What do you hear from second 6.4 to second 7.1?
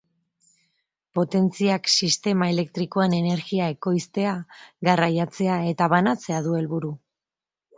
du helburu.